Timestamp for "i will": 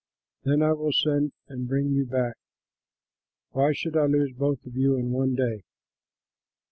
0.63-0.91